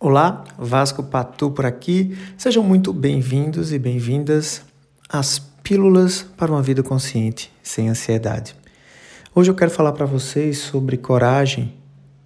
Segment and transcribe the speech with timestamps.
[0.00, 2.16] Olá, Vasco Patu por aqui.
[2.36, 4.62] Sejam muito bem-vindos e bem-vindas
[5.08, 8.54] às Pílulas para uma Vida Consciente sem Ansiedade.
[9.34, 11.74] Hoje eu quero falar para vocês sobre coragem,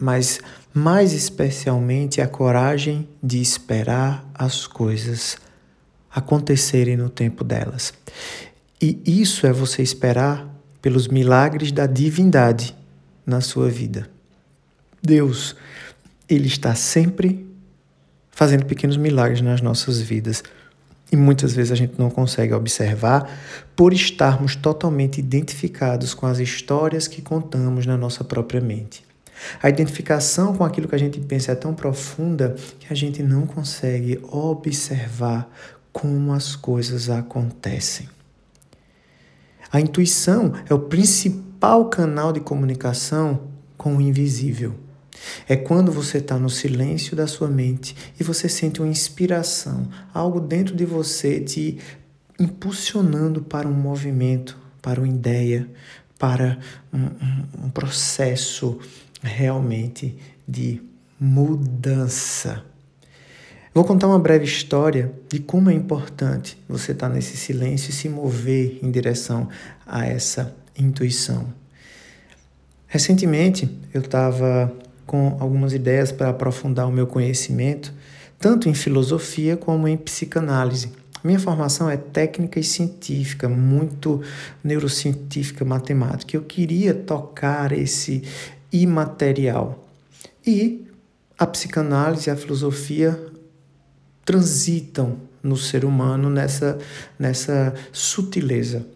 [0.00, 0.38] mas
[0.72, 5.36] mais especialmente a coragem de esperar as coisas
[6.08, 7.92] acontecerem no tempo delas.
[8.80, 10.48] E isso é você esperar
[10.80, 12.76] pelos milagres da divindade
[13.26, 14.08] na sua vida.
[15.02, 15.56] Deus,
[16.28, 17.45] ele está sempre
[18.36, 20.44] fazendo pequenos milagres nas nossas vidas.
[21.10, 23.30] E muitas vezes a gente não consegue observar
[23.74, 29.02] por estarmos totalmente identificados com as histórias que contamos na nossa própria mente.
[29.62, 33.46] A identificação com aquilo que a gente pensa é tão profunda que a gente não
[33.46, 35.50] consegue observar
[35.90, 38.06] como as coisas acontecem.
[39.72, 43.44] A intuição é o principal canal de comunicação
[43.78, 44.74] com o invisível.
[45.48, 50.40] É quando você está no silêncio da sua mente e você sente uma inspiração, algo
[50.40, 51.78] dentro de você te
[52.38, 55.68] impulsionando para um movimento, para uma ideia,
[56.18, 56.58] para
[56.92, 58.78] um, um, um processo
[59.22, 60.16] realmente
[60.46, 60.82] de
[61.18, 62.64] mudança.
[63.72, 67.92] Vou contar uma breve história de como é importante você estar tá nesse silêncio e
[67.92, 69.48] se mover em direção
[69.86, 71.52] a essa intuição.
[72.86, 74.74] Recentemente eu estava
[75.06, 77.92] com algumas ideias para aprofundar o meu conhecimento,
[78.38, 80.92] tanto em filosofia como em psicanálise.
[81.22, 84.22] Minha formação é técnica e científica, muito
[84.62, 86.36] neurocientífica, matemática.
[86.36, 88.22] Eu queria tocar esse
[88.72, 89.84] imaterial.
[90.46, 90.86] E
[91.38, 93.18] a psicanálise e a filosofia
[94.24, 96.78] transitam no ser humano nessa,
[97.18, 98.86] nessa sutileza.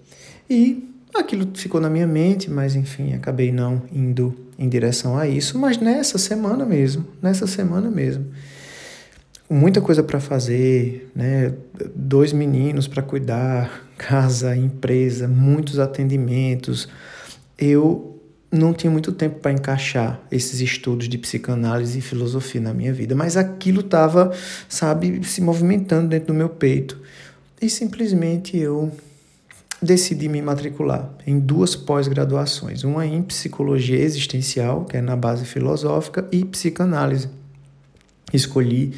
[0.48, 5.58] E aquilo ficou na minha mente, mas enfim, acabei não indo em direção a isso,
[5.58, 8.26] mas nessa semana mesmo, nessa semana mesmo.
[9.48, 11.52] Muita coisa para fazer, né?
[11.94, 16.88] Dois meninos para cuidar, casa, empresa, muitos atendimentos.
[17.58, 18.20] Eu
[18.52, 23.14] não tinha muito tempo para encaixar esses estudos de psicanálise e filosofia na minha vida,
[23.14, 24.32] mas aquilo estava,
[24.68, 27.00] sabe, se movimentando dentro do meu peito.
[27.62, 28.90] E simplesmente eu
[29.82, 36.28] decidi me matricular em duas pós-graduações, uma em psicologia existencial, que é na base filosófica,
[36.30, 37.28] e psicanálise.
[38.32, 38.94] Escolhi,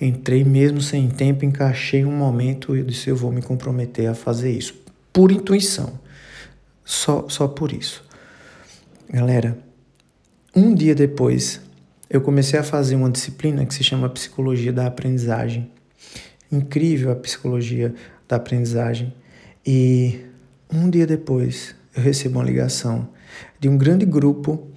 [0.00, 4.52] entrei mesmo sem tempo, encaixei um momento e disse: eu vou me comprometer a fazer
[4.52, 4.74] isso,
[5.12, 5.98] por intuição,
[6.84, 8.04] só, só por isso.
[9.10, 9.58] Galera,
[10.54, 11.60] um dia depois,
[12.08, 15.70] eu comecei a fazer uma disciplina que se chama Psicologia da Aprendizagem.
[16.50, 17.92] Incrível a psicologia
[18.28, 19.12] da aprendizagem.
[19.66, 20.20] E
[20.72, 23.08] um dia depois, eu recebo uma ligação
[23.58, 24.70] de um grande grupo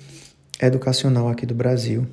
[0.60, 2.08] educacional aqui do Brasil,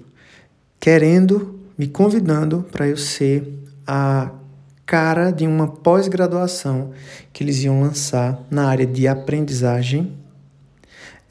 [0.79, 3.51] querendo, me convidando para eu ser
[3.87, 4.31] a
[4.85, 6.93] cara de uma pós-graduação
[7.33, 10.13] que eles iam lançar na área de aprendizagem,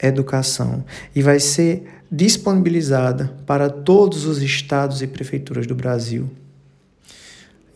[0.02, 6.28] educação, e vai ser disponibilizada para todos os estados e prefeituras do Brasil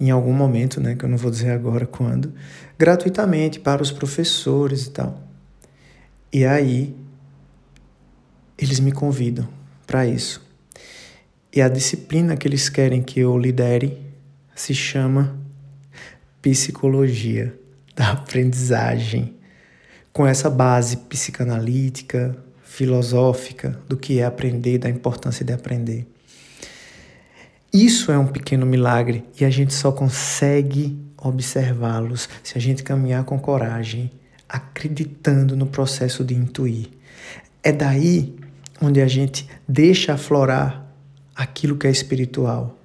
[0.00, 2.32] em algum momento, né, que eu não vou dizer agora quando,
[2.78, 5.22] gratuitamente para os professores e tal.
[6.32, 6.96] E aí
[8.56, 9.46] eles me convidam
[9.86, 10.42] para isso.
[11.52, 13.98] E a disciplina que eles querem que eu lidere
[14.54, 15.36] se chama
[16.40, 17.54] Psicologia
[17.94, 19.34] da Aprendizagem,
[20.12, 26.06] com essa base psicanalítica, filosófica do que é aprender, da importância de aprender.
[27.72, 33.24] Isso é um pequeno milagre e a gente só consegue observá-los se a gente caminhar
[33.24, 34.10] com coragem,
[34.48, 36.88] acreditando no processo de intuir.
[37.62, 38.34] É daí
[38.80, 40.84] onde a gente deixa aflorar
[41.34, 42.78] aquilo que é espiritual.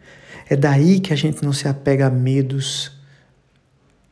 [0.48, 2.92] É daí que a gente não se apega a medos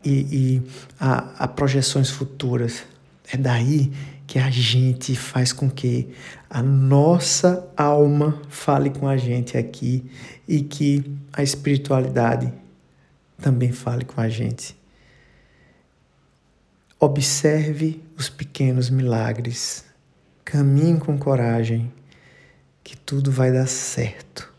[0.03, 0.61] e, e
[0.99, 2.83] a, a projeções futuras.
[3.31, 3.91] É daí
[4.27, 6.09] que a gente faz com que
[6.49, 10.09] a nossa alma fale com a gente aqui
[10.47, 12.51] e que a espiritualidade
[13.41, 14.75] também fale com a gente.
[16.99, 19.83] Observe os pequenos milagres.
[20.45, 21.91] Caminhe com coragem,
[22.83, 24.53] que tudo vai dar certo.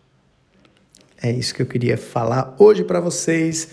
[1.22, 3.68] É isso que eu queria falar hoje para vocês.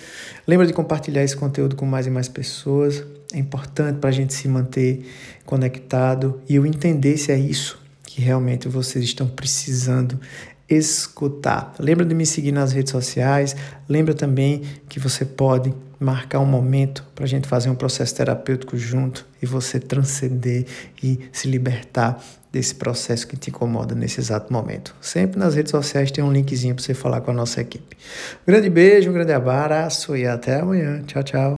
[0.47, 3.03] Lembra de compartilhar esse conteúdo com mais e mais pessoas.
[3.33, 5.05] É importante para a gente se manter
[5.45, 10.19] conectado e eu entender se é isso que realmente vocês estão precisando
[10.67, 11.73] escutar.
[11.79, 13.55] Lembra de me seguir nas redes sociais.
[13.87, 18.75] Lembra também que você pode marcar um momento para a gente fazer um processo terapêutico
[18.75, 20.65] junto e você transcender
[21.01, 24.93] e se libertar desse processo que te incomoda nesse exato momento.
[24.99, 27.95] Sempre nas redes sociais tem um linkzinho para você falar com a nossa equipe.
[28.41, 31.01] Um grande beijo, um grande abraço e até amanhã.
[31.05, 31.49] Tchau, tchau.